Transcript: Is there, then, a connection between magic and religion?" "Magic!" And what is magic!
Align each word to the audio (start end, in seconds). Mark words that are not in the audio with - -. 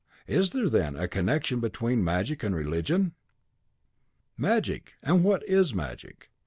Is 0.25 0.49
there, 0.49 0.67
then, 0.67 0.95
a 0.95 1.07
connection 1.07 1.59
between 1.59 2.03
magic 2.03 2.41
and 2.41 2.55
religion?" 2.55 3.13
"Magic!" 4.35 4.93
And 5.03 5.23
what 5.23 5.47
is 5.47 5.75
magic! 5.75 6.31